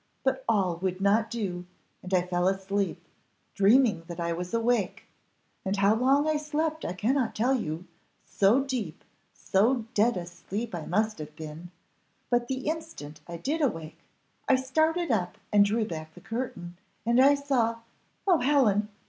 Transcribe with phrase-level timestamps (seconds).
[0.23, 1.67] But all would not do,
[2.01, 3.05] and I fell asleep,
[3.53, 5.03] dreaming that I was awake,
[5.63, 7.85] and how long I slept I cannot tell you,
[8.25, 9.03] so deep,
[9.35, 11.69] so dead asleep I must have been;
[12.31, 13.99] but the instant I did awake,
[14.49, 17.81] I started up and drew back the curtain, and I saw
[18.25, 18.89] oh, Helen!